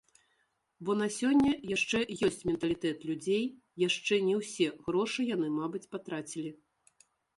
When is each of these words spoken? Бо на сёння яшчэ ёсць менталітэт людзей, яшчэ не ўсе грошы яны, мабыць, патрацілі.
Бо 0.87 0.91
на 1.01 1.07
сёння 1.17 1.51
яшчэ 1.75 1.99
ёсць 2.27 2.41
менталітэт 2.49 3.05
людзей, 3.11 3.43
яшчэ 3.87 4.13
не 4.31 4.35
ўсе 4.41 4.67
грошы 4.89 5.21
яны, 5.35 5.47
мабыць, 5.59 5.87
патрацілі. 5.97 6.51